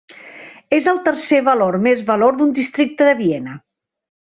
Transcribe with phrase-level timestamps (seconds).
[0.77, 3.57] És el tercer valor més valor d'un districte de Viena.